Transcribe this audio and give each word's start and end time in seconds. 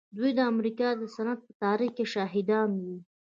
دوی 0.17 0.31
د 0.35 0.39
امريکا 0.51 0.87
د 0.99 1.01
صنعت 1.15 1.39
په 1.47 1.53
تاريخ 1.63 1.91
کې 1.97 2.05
شاهدان 2.13 2.69
وو. 2.81 2.95